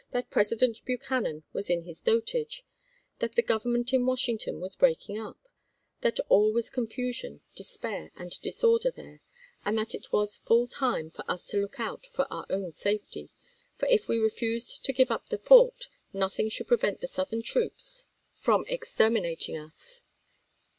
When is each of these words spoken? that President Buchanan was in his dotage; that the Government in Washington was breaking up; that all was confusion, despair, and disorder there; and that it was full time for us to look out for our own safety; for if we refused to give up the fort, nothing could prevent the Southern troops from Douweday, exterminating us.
that 0.09 0.31
President 0.31 0.83
Buchanan 0.83 1.43
was 1.53 1.69
in 1.69 1.83
his 1.83 2.01
dotage; 2.01 2.63
that 3.19 3.35
the 3.35 3.43
Government 3.43 3.93
in 3.93 4.03
Washington 4.03 4.59
was 4.59 4.75
breaking 4.75 5.19
up; 5.19 5.37
that 6.01 6.19
all 6.27 6.51
was 6.51 6.71
confusion, 6.71 7.41
despair, 7.55 8.09
and 8.15 8.41
disorder 8.41 8.89
there; 8.89 9.21
and 9.63 9.77
that 9.77 9.93
it 9.93 10.11
was 10.11 10.37
full 10.37 10.65
time 10.65 11.11
for 11.11 11.23
us 11.29 11.45
to 11.45 11.57
look 11.57 11.79
out 11.79 12.03
for 12.07 12.25
our 12.33 12.47
own 12.49 12.71
safety; 12.71 13.29
for 13.77 13.87
if 13.89 14.07
we 14.07 14.17
refused 14.17 14.83
to 14.83 14.91
give 14.91 15.11
up 15.11 15.27
the 15.29 15.37
fort, 15.37 15.87
nothing 16.13 16.49
could 16.49 16.65
prevent 16.67 16.99
the 16.99 17.07
Southern 17.07 17.43
troops 17.43 18.07
from 18.33 18.63
Douweday, 18.65 18.73
exterminating 18.73 19.55
us. 19.55 20.01